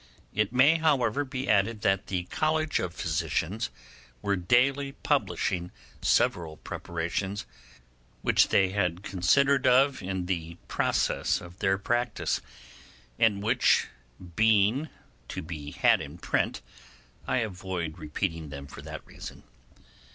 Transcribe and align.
It 0.33 0.51
may, 0.51 0.77
however, 0.79 1.23
be 1.23 1.47
added, 1.47 1.81
that 1.81 2.07
the 2.07 2.23
College 2.23 2.79
of 2.79 2.95
Physicians 2.95 3.69
were 4.23 4.35
daily 4.35 4.93
publishing 4.93 5.69
several 6.01 6.57
preparations, 6.57 7.45
which 8.23 8.47
they 8.47 8.69
had 8.69 9.03
considered 9.03 9.67
of 9.67 10.01
in 10.01 10.25
the 10.25 10.57
process 10.67 11.39
of 11.39 11.59
their 11.59 11.77
practice, 11.77 12.41
and 13.19 13.43
which, 13.43 13.89
being 14.35 14.89
to 15.27 15.43
be 15.43 15.69
had 15.69 16.01
in 16.01 16.17
print, 16.17 16.63
I 17.27 17.37
avoid 17.45 17.99
repeating 17.99 18.49
them 18.49 18.65
for 18.65 18.81
that 18.81 19.05
reason. 19.05 19.43